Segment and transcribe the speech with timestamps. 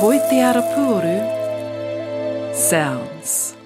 [0.00, 1.16] Toi te arapuru.
[2.54, 3.56] SOUNZ.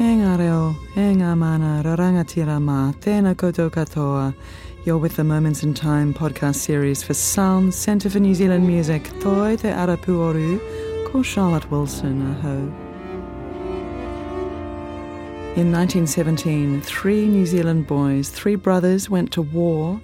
[0.00, 0.62] Ngā reo,
[0.96, 4.32] ngā mana, rarangatira mā, tēnā koutou katoa.
[4.86, 9.10] You're with the Moments in Time podcast series for SOUNZ Centre for New Zealand Music.
[9.20, 10.56] Toi te Arapuoru,
[11.12, 12.56] ko Charlotte Wilson, aho.
[15.60, 20.00] In 1917, three New Zealand boys, three brothers, went to war.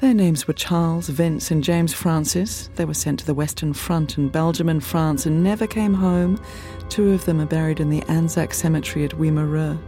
[0.00, 2.70] Their names were Charles, Vince, and James Francis.
[2.76, 6.40] They were sent to the Western Front in Belgium and France and never came home.
[6.88, 9.78] Two of them are buried in the Anzac Cemetery at Wimereux.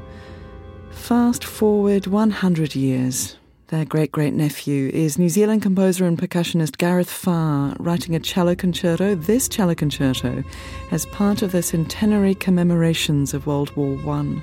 [0.91, 3.39] Fast forward 100 years.
[3.69, 8.55] Their great great nephew is New Zealand composer and percussionist Gareth Farr, writing a cello
[8.55, 10.45] concerto, this cello concerto,
[10.91, 14.43] as part of the centenary commemorations of World War One.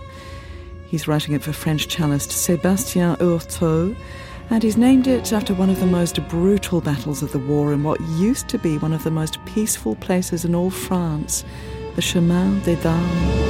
[0.88, 3.96] He's writing it for French cellist Sébastien Hurtaud,
[4.52, 7.84] and he's named it after one of the most brutal battles of the war in
[7.84, 11.46] what used to be one of the most peaceful places in all France,
[11.96, 13.50] the Chemin des Dames.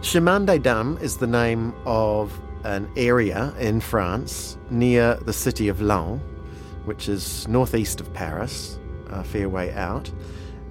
[0.00, 5.82] Chemin des Dames is the name of an area in France near the city of
[5.82, 6.20] Laon,
[6.86, 10.10] which is northeast of Paris, a fair way out.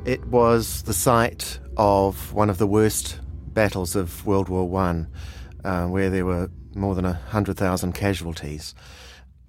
[0.05, 5.07] It was the site of one of the worst battles of World War One,
[5.63, 8.75] uh, where there were more than 100,000 casualties.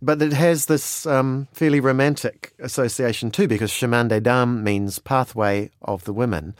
[0.00, 5.70] But it has this um, fairly romantic association too, because Chemin des Dames means pathway
[5.82, 6.54] of the women.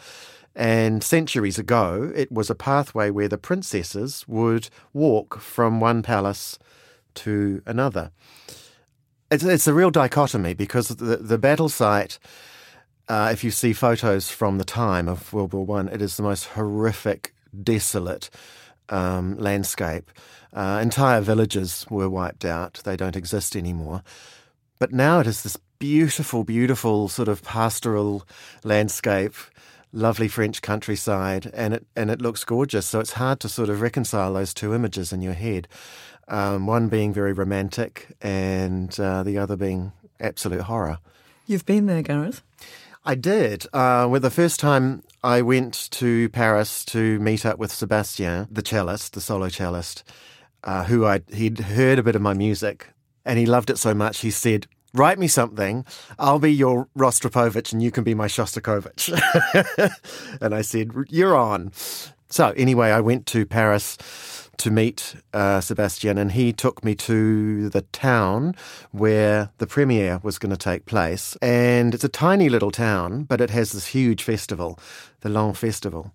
[0.55, 6.59] And centuries ago, it was a pathway where the princesses would walk from one palace
[7.15, 8.11] to another.
[9.31, 12.19] It's, it's a real dichotomy because the, the battle site,
[13.09, 16.23] uh, if you see photos from the time of World War One, it is the
[16.23, 18.31] most horrific, desolate
[18.89, 20.11] um, landscape.
[20.53, 24.03] Uh, entire villages were wiped out; they don't exist anymore.
[24.79, 28.27] But now it is this beautiful, beautiful sort of pastoral
[28.65, 29.35] landscape
[29.93, 32.87] lovely French countryside, and it and it looks gorgeous.
[32.87, 35.69] So it's hard to sort of reconcile those two images in your head.
[36.29, 40.99] Um, one being very romantic, and uh, the other being absolute horror.
[41.47, 42.43] You've been there, Gareth?
[43.07, 43.67] I did.
[43.73, 48.63] Uh, well, the first time I went to Paris to meet up with Sebastian, the
[48.63, 50.03] cellist, the solo cellist,
[50.65, 52.89] uh, who I he'd heard a bit of my music,
[53.25, 54.19] and he loved it so much.
[54.19, 55.85] He said, write me something.
[56.19, 59.13] I'll be your Rostropovich and you can be my Shostakovich.
[60.41, 61.71] and I said, You're on.
[62.29, 63.97] So, anyway, I went to Paris
[64.59, 68.55] to meet uh, Sebastien, and he took me to the town
[68.91, 71.37] where the premiere was going to take place.
[71.43, 74.79] And it's a tiny little town, but it has this huge festival,
[75.21, 76.13] the Laon Festival.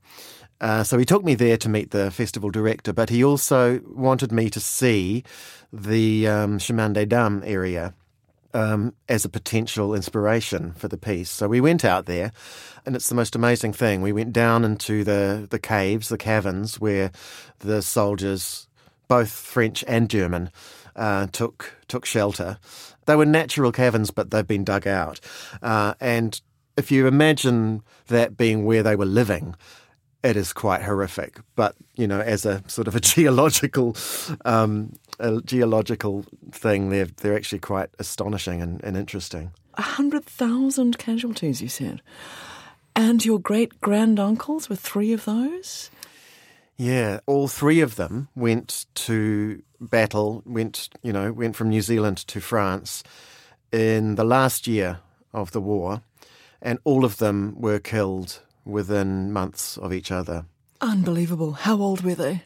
[0.60, 4.32] Uh, so he took me there to meet the festival director, but he also wanted
[4.32, 5.24] me to see
[5.74, 7.94] the um, Chemin des Dames area
[8.54, 11.30] um, as a potential inspiration for the piece.
[11.30, 12.32] So we went out there,
[12.86, 14.02] and it's the most amazing thing.
[14.02, 17.12] We went down into the, the caves, the caverns, where
[17.60, 18.68] the soldiers,
[19.08, 20.50] both French and German,
[20.96, 22.58] uh, took took shelter.
[23.06, 25.20] They were natural caverns, but they've been dug out.
[25.62, 26.40] Uh, and
[26.78, 29.56] if you imagine that being where they were living,
[30.24, 31.40] it is quite horrific.
[31.56, 33.96] But you know, as a sort of a geological
[34.46, 39.52] um, a geological thing, they're they're actually quite astonishing and, and interesting.
[39.76, 42.02] A hundred thousand casualties, you said,
[42.96, 45.90] and your great granduncles were three of those.
[46.78, 50.44] Yeah, all three of them went to battle.
[50.46, 53.04] Went you know went from New Zealand to France
[53.72, 55.00] in the last year
[55.34, 56.02] of the war,
[56.62, 60.46] and all of them were killed within months of each other.
[60.80, 61.54] Unbelievable.
[61.54, 62.44] How old were they?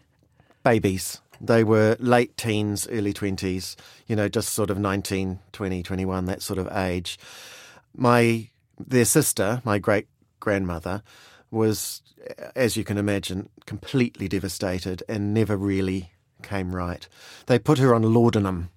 [0.63, 1.21] Babies.
[1.41, 3.75] They were late teens, early 20s,
[4.07, 7.19] you know, just sort of 19, 20, 21, that sort of age.
[7.95, 10.07] My their sister, my great
[10.39, 11.01] grandmother,
[11.51, 12.01] was,
[12.55, 16.11] as you can imagine, completely devastated and never really
[16.41, 17.07] came right.
[17.47, 18.69] They put her on laudanum.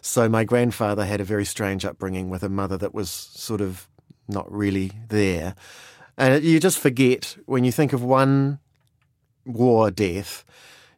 [0.00, 3.88] So my grandfather had a very strange upbringing with a mother that was sort of
[4.28, 5.54] not really there.
[6.18, 8.58] And you just forget when you think of one
[9.46, 10.44] war death,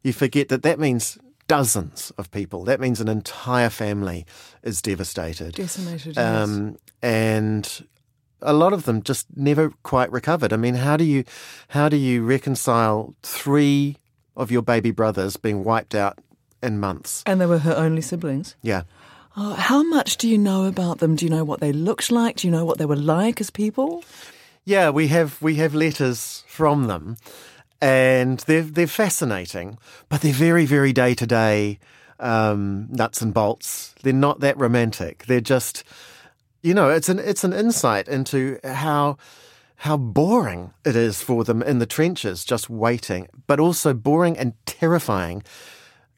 [0.03, 2.65] you forget that that means dozens of people.
[2.65, 4.25] That means an entire family
[4.63, 5.55] is devastated.
[5.55, 6.17] Decimated.
[6.17, 7.87] Um, and
[8.41, 10.53] a lot of them just never quite recovered.
[10.53, 11.25] I mean, how do you
[11.69, 13.97] how do you reconcile three
[14.37, 16.19] of your baby brothers being wiped out
[16.63, 17.23] in months?
[17.27, 18.57] And they were her only siblings.
[18.63, 18.83] Yeah.
[19.37, 21.15] Oh, how much do you know about them?
[21.15, 22.37] Do you know what they looked like?
[22.37, 24.03] Do you know what they were like as people?
[24.65, 27.17] Yeah, we have we have letters from them,
[27.81, 29.79] and they're they're fascinating,
[30.09, 31.79] but they're very very day to day
[32.21, 33.95] nuts and bolts.
[34.03, 35.27] They're not that romantic.
[35.27, 35.85] They're just,
[36.63, 39.17] you know, it's an it's an insight into how
[39.77, 44.53] how boring it is for them in the trenches, just waiting, but also boring and
[44.67, 45.43] terrifying,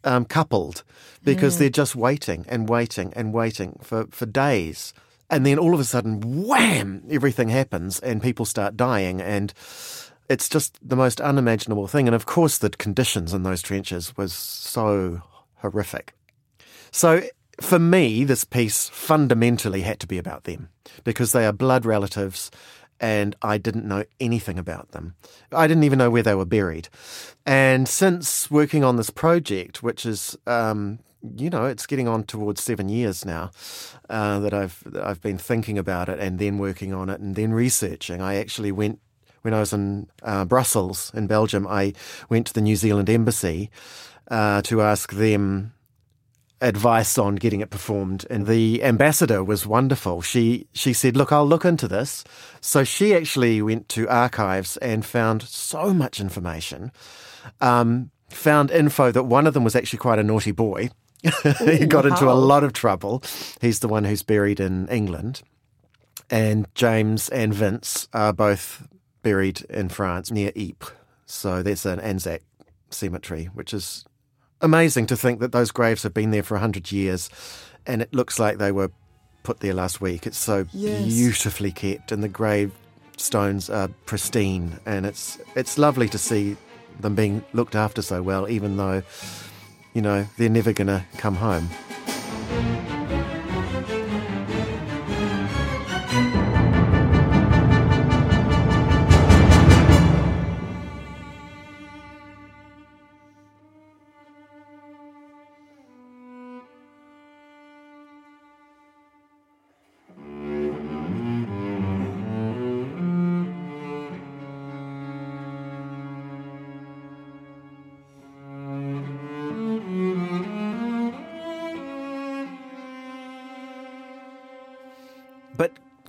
[0.02, 0.82] um, coupled,
[1.22, 1.58] because mm.
[1.60, 4.92] they're just waiting and waiting and waiting for, for days.
[5.32, 9.22] And then all of a sudden, wham, everything happens and people start dying.
[9.22, 9.52] And
[10.28, 12.06] it's just the most unimaginable thing.
[12.06, 15.22] And of course, the conditions in those trenches was so
[15.56, 16.12] horrific.
[16.90, 17.22] So
[17.62, 20.68] for me, this piece fundamentally had to be about them
[21.02, 22.50] because they are blood relatives
[23.00, 25.14] and I didn't know anything about them.
[25.50, 26.90] I didn't even know where they were buried.
[27.46, 30.98] And since working on this project, which is, um,
[31.36, 33.50] you know, it's getting on towards seven years now
[34.10, 37.52] uh, that I've I've been thinking about it and then working on it and then
[37.52, 38.20] researching.
[38.20, 39.00] I actually went
[39.42, 41.66] when I was in uh, Brussels in Belgium.
[41.66, 41.92] I
[42.28, 43.70] went to the New Zealand embassy
[44.30, 45.72] uh, to ask them
[46.60, 48.24] advice on getting it performed.
[48.30, 50.22] And the ambassador was wonderful.
[50.22, 52.24] She she said, "Look, I'll look into this."
[52.60, 56.92] So she actually went to archives and found so much information.
[57.60, 60.90] Um, found info that one of them was actually quite a naughty boy.
[61.64, 62.10] he got wow.
[62.10, 63.22] into a lot of trouble.
[63.60, 65.42] He's the one who's buried in England.
[66.30, 68.86] And James and Vince are both
[69.22, 70.92] buried in France near Ypres.
[71.26, 72.42] So that's an Anzac
[72.90, 74.04] cemetery, which is
[74.60, 77.30] amazing to think that those graves have been there for 100 years
[77.86, 78.90] and it looks like they were
[79.42, 80.26] put there last week.
[80.26, 81.04] It's so yes.
[81.04, 86.56] beautifully kept and the gravestones are pristine and it's it's lovely to see
[87.00, 89.02] them being looked after so well even though
[89.94, 91.68] you know they're never going to come home.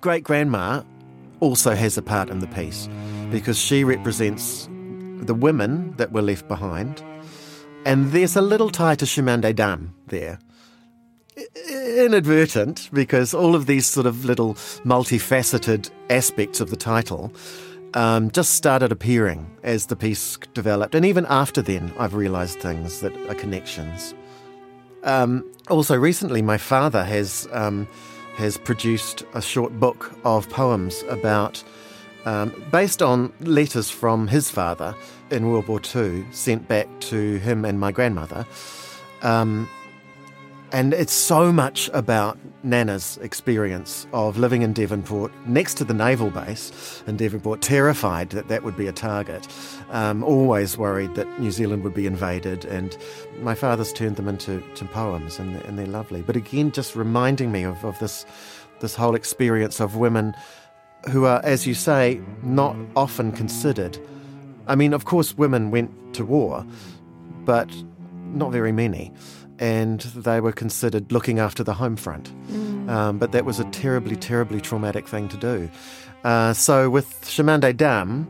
[0.04, 0.84] Great grandma
[1.40, 2.90] also has a part in the piece
[3.32, 4.68] because she represents
[5.22, 7.02] the women that were left behind.
[7.86, 10.40] And there's a little tie to Chemin des Dames there.
[11.98, 17.32] Inadvertent, because all of these sort of little multifaceted aspects of the title
[17.94, 20.96] um, just started appearing as the piece developed.
[20.96, 24.14] And even after then, I've realised things that are connections.
[25.04, 27.48] Um, also, recently, my father has.
[27.54, 27.88] Um,
[28.36, 31.64] has produced a short book of poems about,
[32.26, 34.96] um, based on letters from his father
[35.30, 38.46] in World War II, sent back to him and my grandmother.
[39.22, 39.70] Um,
[40.74, 46.32] and it's so much about Nana's experience of living in Devonport next to the naval
[46.32, 49.48] base in Devonport, terrified that that would be a target,
[49.92, 52.66] um, always worried that New Zealand would be invaded.
[52.66, 52.98] And
[53.42, 56.24] my father's turned them into to poems, and, and they're lovely.
[56.24, 58.26] But again, just reminding me of, of this,
[58.80, 60.34] this whole experience of women
[61.12, 64.00] who are, as you say, not often considered.
[64.66, 66.66] I mean, of course, women went to war,
[67.46, 67.72] but
[68.34, 69.14] not very many
[69.60, 72.32] and they were considered looking after the home front.
[72.48, 72.90] Mm.
[72.90, 75.70] Um, but that was a terribly, terribly traumatic thing to do.
[76.24, 78.28] Uh, so with Chemin des Dames,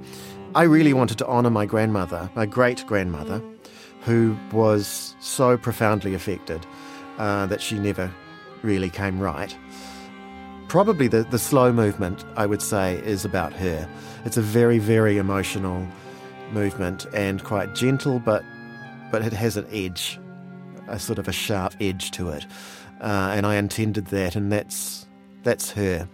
[0.55, 3.41] I really wanted to honour my grandmother, my great grandmother,
[4.01, 6.65] who was so profoundly affected
[7.17, 8.11] uh, that she never
[8.61, 9.55] really came right.
[10.67, 13.87] Probably the, the slow movement, I would say, is about her.
[14.25, 15.87] It's a very, very emotional
[16.51, 18.43] movement and quite gentle, but
[19.11, 20.19] but it has an edge
[20.87, 22.45] a sort of a sharp edge to it,
[23.01, 25.05] uh, and I intended that, and that's
[25.43, 26.07] that's her.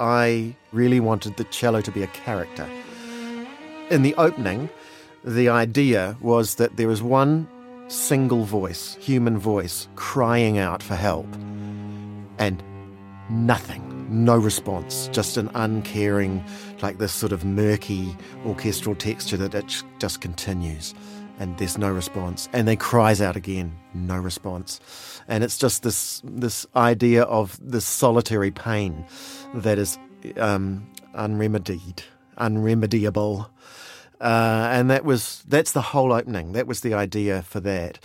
[0.00, 2.66] I really wanted the cello to be a character
[3.90, 4.70] in the opening,
[5.24, 7.48] the idea was that there was one
[7.88, 11.26] single voice, human voice, crying out for help,
[12.38, 12.62] and
[13.28, 16.42] nothing, no response, just an uncaring,
[16.82, 18.16] like this sort of murky
[18.46, 20.94] orchestral texture that it just continues
[21.40, 22.48] and there's no response.
[22.52, 24.78] And then cries out again, no response.
[25.26, 29.06] And it's just this this idea of this solitary pain
[29.54, 29.98] that is
[30.36, 32.02] um, unremedied,
[32.40, 33.50] unremediable.
[34.20, 36.52] Uh, and that was that's the whole opening.
[36.52, 37.98] That was the idea for that.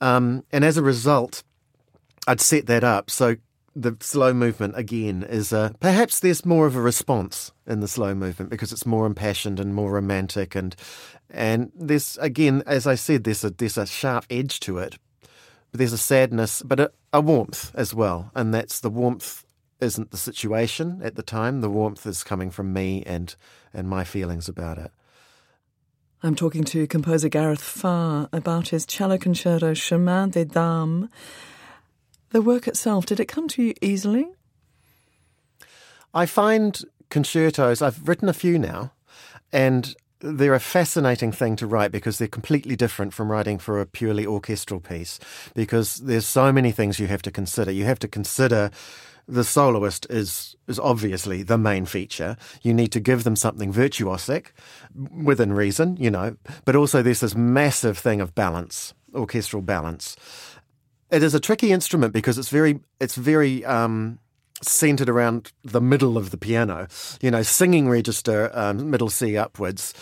[0.00, 1.42] Um, and as a result,
[2.26, 3.10] I'd set that up.
[3.10, 3.36] So
[3.74, 8.14] the slow movement again is a, perhaps there's more of a response in the slow
[8.14, 10.74] movement because it's more impassioned and more romantic and
[11.30, 14.98] and there's again as I said there's a there's a sharp edge to it
[15.70, 19.44] but there's a sadness but a, a warmth as well and that's the warmth
[19.80, 23.36] isn't the situation at the time the warmth is coming from me and
[23.72, 24.90] and my feelings about it
[26.22, 31.08] I'm talking to composer Gareth Farr about his cello concerto Chemin des Dames
[32.30, 34.28] the work itself, did it come to you easily?
[36.12, 36.80] I find
[37.10, 38.92] concertos, I've written a few now,
[39.52, 43.86] and they're a fascinating thing to write because they're completely different from writing for a
[43.86, 45.20] purely orchestral piece
[45.54, 47.70] because there's so many things you have to consider.
[47.70, 48.70] You have to consider
[49.28, 52.36] the soloist is is obviously the main feature.
[52.62, 54.46] You need to give them something virtuosic
[54.94, 60.16] within reason, you know, but also there's this massive thing of balance, orchestral balance.
[61.10, 64.18] It is a tricky instrument because it's very it's very um,
[64.62, 66.88] centered around the middle of the piano.
[67.20, 69.92] You know, singing register, um, middle C upwards,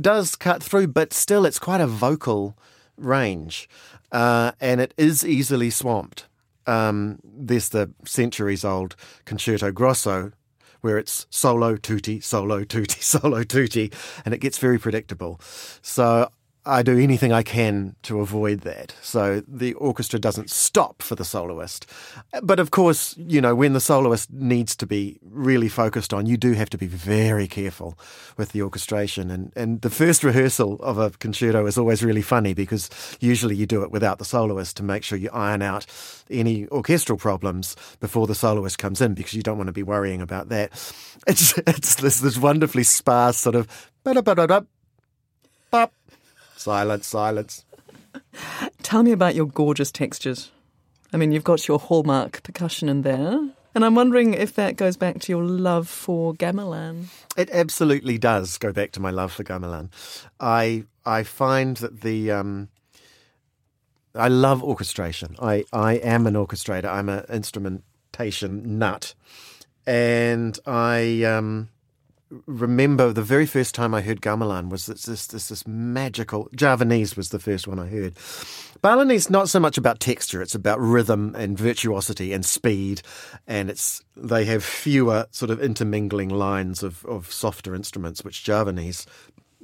[0.00, 2.56] does cut through, but still it's quite a vocal
[2.96, 3.68] range,
[4.12, 6.26] uh, and it is easily swamped.
[6.70, 10.30] Um, there's the centuries old concerto grosso
[10.82, 13.92] where it's solo tutti, solo tutti, solo tutti,
[14.24, 15.40] and it gets very predictable.
[15.82, 16.30] So
[16.66, 18.94] I do anything I can to avoid that.
[19.00, 21.86] So the orchestra doesn't stop for the soloist.
[22.42, 26.36] But of course, you know, when the soloist needs to be really focused on, you
[26.36, 27.98] do have to be very careful
[28.36, 29.30] with the orchestration.
[29.30, 32.90] And, and the first rehearsal of a concerto is always really funny because
[33.20, 35.86] usually you do it without the soloist to make sure you iron out
[36.30, 40.20] any orchestral problems before the soloist comes in because you don't want to be worrying
[40.20, 40.72] about that.
[41.26, 43.66] It's, it's this, this wonderfully sparse sort of
[46.60, 47.64] Silence, silence.
[48.82, 50.50] Tell me about your gorgeous textures.
[51.10, 53.40] I mean, you've got your hallmark percussion in there.
[53.74, 57.06] And I'm wondering if that goes back to your love for gamelan.
[57.34, 59.88] It absolutely does go back to my love for gamelan.
[60.38, 62.68] I I find that the um,
[64.14, 65.36] I love orchestration.
[65.40, 66.92] I, I am an orchestrator.
[66.92, 69.14] I'm an instrumentation nut,
[69.86, 71.70] and I um,
[72.46, 77.16] remember the very first time I heard gamelan was this, this this this, magical Javanese
[77.16, 78.14] was the first one I heard.
[78.82, 83.02] Balinese not so much about texture; it's about rhythm and virtuosity and speed,
[83.46, 89.06] and it's they have fewer sort of intermingling lines of of softer instruments, which Javanese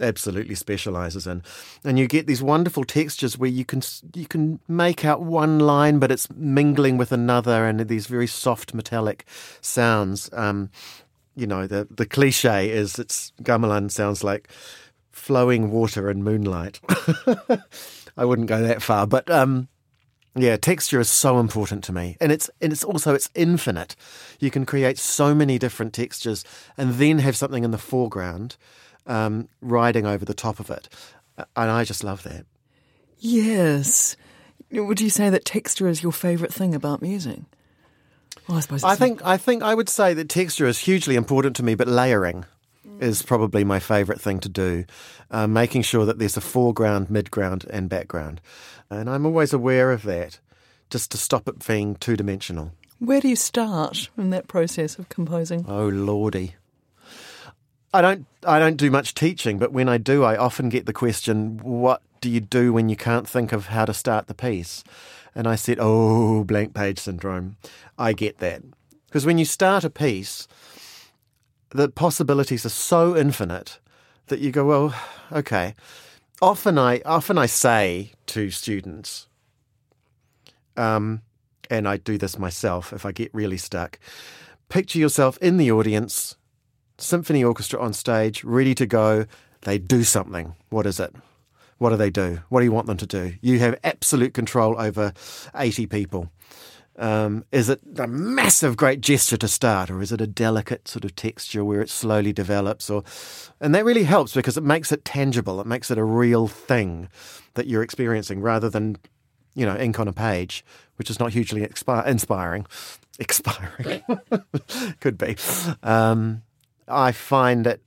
[0.00, 1.42] absolutely specializes in
[1.82, 3.80] and you get these wonderful textures where you can
[4.14, 8.74] you can make out one line but it's mingling with another and these very soft
[8.74, 9.24] metallic
[9.62, 10.68] sounds um,
[11.36, 14.48] you know, the, the cliche is it's gamelan sounds like
[15.12, 16.80] flowing water and moonlight.
[18.16, 19.68] I wouldn't go that far, but um,
[20.34, 23.94] yeah, texture is so important to me, and it's and it's also it's infinite.
[24.40, 26.44] You can create so many different textures,
[26.78, 28.56] and then have something in the foreground
[29.06, 30.88] um, riding over the top of it,
[31.36, 32.46] and I just love that.
[33.18, 34.16] Yes.
[34.70, 37.40] Would you say that texture is your favourite thing about music?
[38.48, 38.84] Well, I suppose.
[38.84, 41.88] I think I think I would say that texture is hugely important to me, but
[41.88, 42.44] layering
[43.00, 44.84] is probably my favourite thing to do.
[45.30, 48.40] Uh, making sure that there's a foreground, midground, and background,
[48.88, 50.38] and I'm always aware of that,
[50.88, 52.72] just to stop it being two dimensional.
[52.98, 55.64] Where do you start in that process of composing?
[55.68, 56.54] Oh lordy.
[57.92, 60.92] I don't I don't do much teaching, but when I do, I often get the
[60.92, 64.84] question, "What do you do when you can't think of how to start the piece?"
[65.36, 67.58] And I said, Oh, blank page syndrome.
[67.98, 68.62] I get that.
[69.06, 70.48] Because when you start a piece,
[71.68, 73.78] the possibilities are so infinite
[74.28, 74.94] that you go, Well,
[75.30, 75.74] okay.
[76.40, 79.28] Often I often I say to students,
[80.76, 81.22] um,
[81.70, 83.98] and I do this myself if I get really stuck,
[84.68, 86.36] picture yourself in the audience,
[86.98, 89.26] symphony orchestra on stage, ready to go.
[89.62, 90.54] They do something.
[90.68, 91.14] What is it?
[91.78, 92.40] What do they do?
[92.48, 93.34] What do you want them to do?
[93.40, 95.12] You have absolute control over
[95.54, 96.30] 80 people.
[96.98, 101.04] Um, is it a massive, great gesture to start, or is it a delicate sort
[101.04, 102.88] of texture where it slowly develops?
[102.88, 103.04] Or,
[103.60, 105.60] and that really helps because it makes it tangible.
[105.60, 107.10] It makes it a real thing
[107.54, 108.96] that you're experiencing, rather than,
[109.54, 110.64] you know, ink on a page,
[110.96, 112.66] which is not hugely expi- inspiring.
[113.18, 114.02] Expiring
[115.00, 115.36] could be.
[115.82, 116.42] Um,
[116.86, 117.82] I find it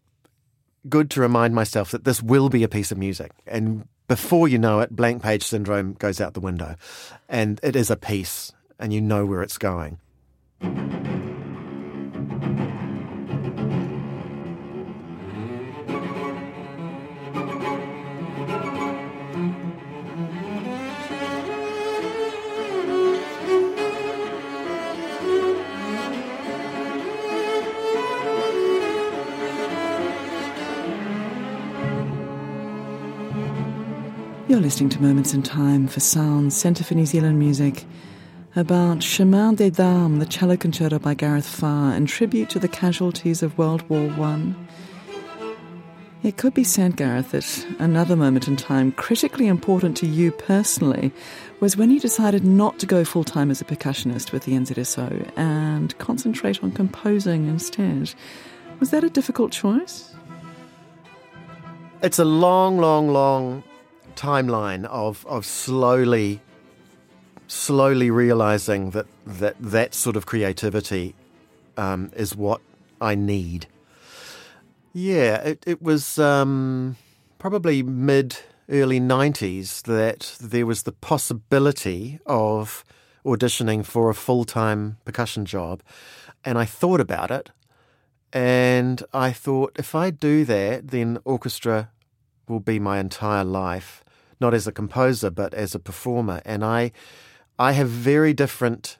[0.88, 4.58] good to remind myself that this will be a piece of music and before you
[4.58, 6.76] know it, blank page syndrome goes out the window.
[7.30, 10.00] And it is a piece, and you know where it's going.
[34.70, 37.86] Listening to Moments in Time for SOUNZ, Centre for New Zealand Music,
[38.56, 43.42] about Chemin des Dames, the cello concerto by Gareth Farr, in tribute to the casualties
[43.42, 44.68] of World War One.
[46.22, 51.12] It could be said, Gareth, that another moment in time, critically important to you personally,
[51.60, 55.32] was when you decided not to go full time as a percussionist with the NZSO
[55.36, 58.14] and concentrate on composing instead.
[58.80, 60.14] Was that a difficult choice?
[62.04, 63.64] It's a long, long, long
[64.20, 66.42] timeline of of slowly
[67.48, 71.16] slowly realizing that that that sort of creativity
[71.78, 72.62] um, is what
[73.00, 73.68] I need.
[74.94, 76.98] Yeah, it, it was um,
[77.38, 78.38] probably mid
[78.70, 82.84] early nineties that there was the possibility of
[83.26, 85.82] auditioning for a full time percussion job,
[86.44, 87.52] and I thought about it,
[88.34, 91.90] and I thought if I do that, then orchestra
[92.48, 94.04] will be my entire life
[94.40, 96.42] not as a composer but as a performer.
[96.46, 96.92] And I,
[97.58, 98.98] I have very different.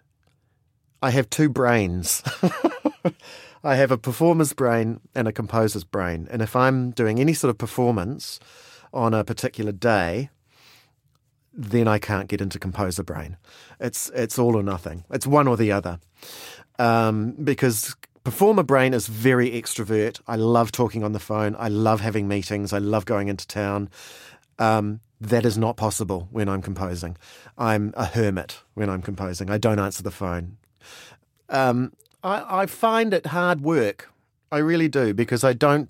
[1.02, 2.24] I have two brains.
[3.64, 6.28] I have a performer's brain and a composer's brain.
[6.32, 8.40] And if I'm doing any sort of performance
[8.94, 10.30] on a particular day,
[11.54, 13.38] then I can't get into composer brain.
[13.80, 15.04] It's it's all or nothing.
[15.10, 16.00] It's one or the other.
[16.78, 20.22] Um, because performer brain is very extrovert.
[20.28, 21.56] I love talking on the phone.
[21.60, 22.72] I love having meetings.
[22.72, 23.90] I love going into town.
[24.58, 27.18] Um, that is not possible when I'm composing.
[27.58, 29.50] I'm a hermit when I'm composing.
[29.50, 30.58] I don't answer the phone.
[31.50, 34.12] Um, I, I find it hard work.
[34.52, 35.90] I really do because I don't.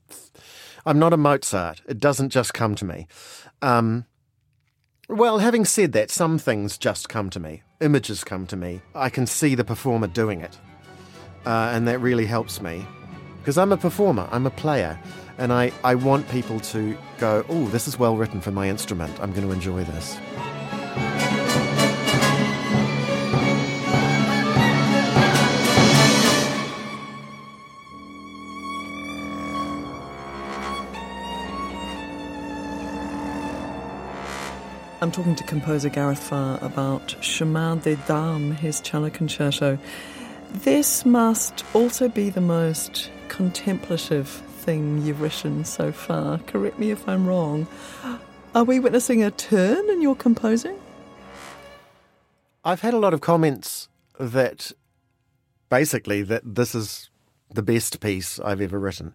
[0.86, 1.82] I'm not a Mozart.
[1.88, 3.08] It doesn't just come to me.
[3.62, 4.06] Um,
[5.08, 7.64] well, having said that, some things just come to me.
[7.82, 8.82] Images come to me.
[8.96, 10.58] I can see the performer doing it,
[11.46, 12.86] uh, and that really helps me
[13.40, 14.28] because I'm a performer.
[14.32, 15.00] I'm a player.
[15.40, 19.18] And I, I want people to go, oh, this is well written for my instrument.
[19.22, 20.18] I'm going to enjoy this.
[35.02, 39.80] I'm talking to composer Gareth Farr about Chemin des Dames, his cello concerto.
[40.52, 46.40] This must also be the most contemplative thing you've written so far.
[46.40, 47.68] Correct me if I'm wrong.
[48.54, 50.78] Are we witnessing a turn in your composing?
[52.64, 53.88] I've had a lot of comments
[54.20, 54.72] that
[55.70, 57.10] basically that this is
[57.52, 59.14] the best piece I've ever written,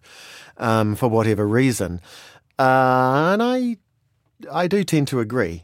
[0.57, 2.01] um, for whatever reason,
[2.59, 3.77] uh, and I
[4.51, 5.63] I do tend to agree.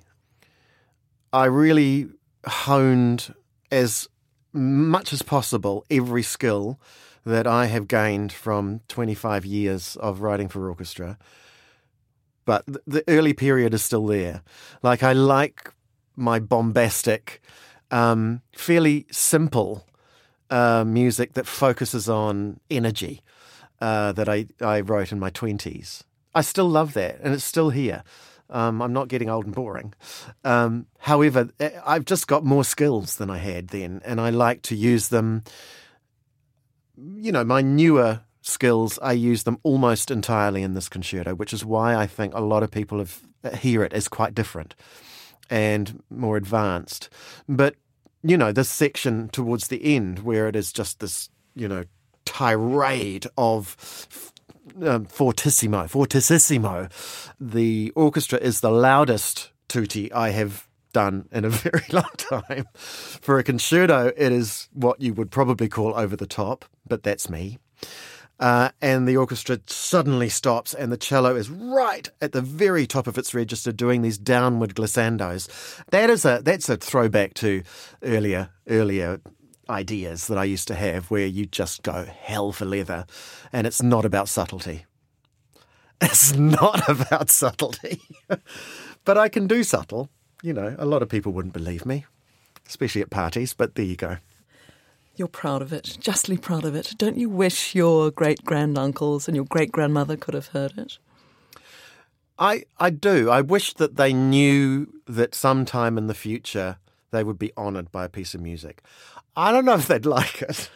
[1.34, 2.10] I really
[2.46, 3.34] honed
[3.72, 4.08] as
[4.54, 6.80] much as possible every skill
[7.25, 11.17] that I have gained from 25 years of writing for orchestra.
[12.45, 14.41] But the early period is still there.
[14.81, 15.71] Like, I like
[16.15, 17.41] my bombastic,
[17.91, 19.86] um, fairly simple
[20.49, 23.21] uh, music that focuses on energy
[23.79, 26.03] uh, that I, I wrote in my 20s.
[26.34, 28.03] I still love that, and it's still here.
[28.49, 29.93] Um, I'm not getting old and boring.
[30.43, 34.62] Um, however, eh, I've just got more skills than I had then, and I like
[34.63, 35.43] to use them
[37.01, 41.65] you know, my newer skills, I use them almost entirely in this concerto, which is
[41.65, 43.19] why I think a lot of people have,
[43.59, 44.75] hear it as quite different
[45.49, 47.09] and more advanced.
[47.47, 47.75] But,
[48.23, 51.83] you know, this section towards the end where it is just this, you know,
[52.25, 53.75] tirade of
[54.81, 56.89] um, fortissimo, fortissimo.
[57.39, 62.65] The orchestra is the loudest tutti I have done in a very long time.
[62.73, 67.30] For a concerto, it is what you would probably call over the top, but that's
[67.30, 67.58] me.
[68.41, 73.06] Uh, and the orchestra suddenly stops, and the cello is right at the very top
[73.06, 75.47] of its register, doing these downward glissandos.
[75.91, 77.62] That is a that's a throwback to
[78.01, 79.21] earlier earlier
[79.69, 83.06] ideas that I used to have, where you just go hell for leather,
[83.54, 84.86] and it's not about subtlety.
[86.04, 88.01] It's not about subtlety,
[89.06, 90.10] but I can do subtle
[90.41, 92.06] you know, a lot of people wouldn't believe me,
[92.67, 94.17] especially at parties, but there you go.
[95.15, 96.95] You're proud of it, justly proud of it.
[96.97, 100.97] Don't you wish your great granduncles and your great grandmother could have heard it?
[102.39, 103.30] I, I do.
[103.30, 106.77] I wish that they knew that sometime in the future
[107.12, 108.82] they would be honoured by a piece of music.
[109.36, 110.69] I don't know if they'd like it.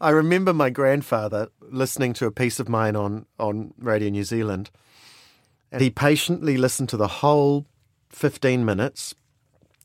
[0.00, 4.70] I remember my grandfather listening to a piece of mine on, on Radio New Zealand,
[5.72, 7.66] and he patiently listened to the whole
[8.10, 9.14] 15 minutes.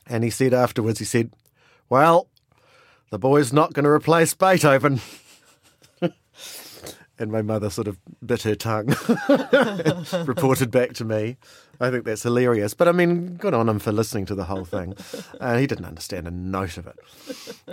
[0.07, 1.31] And he said afterwards, he said,
[1.89, 2.27] Well,
[3.11, 4.99] the boy's not going to replace Beethoven.
[7.19, 8.95] and my mother sort of bit her tongue,
[10.25, 11.37] reported back to me.
[11.79, 12.73] I think that's hilarious.
[12.73, 14.95] But I mean, good on him for listening to the whole thing.
[15.39, 16.99] Uh, he didn't understand a note of it.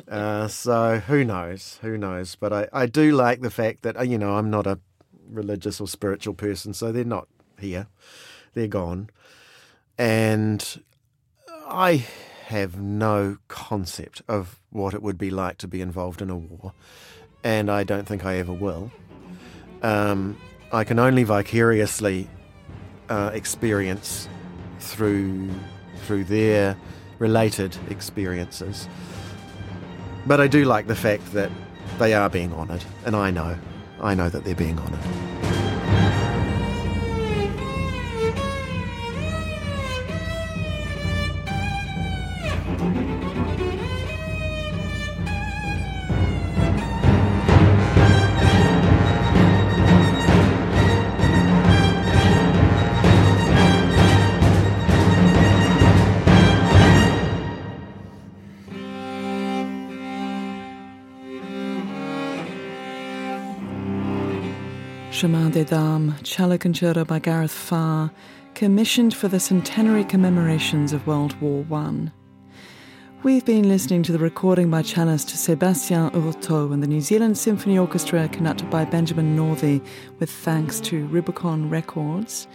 [0.08, 1.78] Uh, so who knows?
[1.82, 2.34] Who knows?
[2.34, 4.78] But I, I do like the fact that, uh, you know, I'm not a
[5.28, 7.28] religious or spiritual person, so they're not
[7.60, 7.88] here.
[8.54, 9.10] They're gone.
[9.98, 10.82] And
[11.66, 12.06] I
[12.46, 16.72] have no concept of what it would be like to be involved in a war.
[17.44, 18.90] And I don't think I ever will.
[19.82, 20.38] Um,
[20.72, 22.28] I can only vicariously
[23.08, 24.28] uh, experience
[24.80, 25.50] through
[26.04, 26.76] through their
[27.18, 28.88] related experiences.
[30.26, 31.50] But I do like the fact that
[31.98, 33.56] they are being honoured, and I know,
[34.00, 35.37] I know that they're being honoured.
[65.18, 66.14] Chemin des Dames,
[66.60, 68.12] concerto by Gareth Farr,
[68.54, 72.12] commissioned for the centenary commemorations of World War One.
[73.24, 77.76] We've been listening to the recording by cellist Sebastien Hurtaud and the New Zealand Symphony
[77.76, 79.84] Orchestra conducted by Benjamin Northey
[80.20, 82.46] with thanks to Rubicon Records.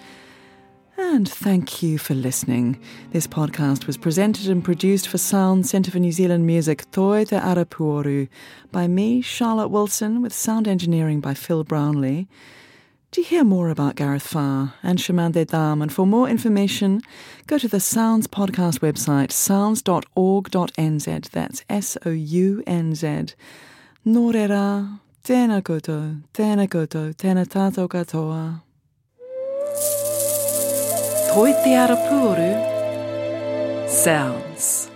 [0.95, 2.79] And thank you for listening.
[3.11, 7.35] This podcast was presented and produced for SOUNZ Centre for New Zealand Music Toi Te
[7.35, 8.29] Arapuoru
[8.71, 12.27] by me, Charlotte Wilson, with sound engineering by Phil Brownlee.
[13.11, 17.01] To hear more about Gareth Farr and Chemin des Dames and for more information,
[17.47, 21.29] go to the SOUNZ podcast website, sounz.org.nz.
[21.29, 23.33] That's S O U N Z.
[24.05, 28.61] Norera, tēnā koutou, tēnā koutou, tēnā tātou katoa.
[31.33, 32.49] Toi te ara pūru.
[33.89, 34.92] SOUNZ.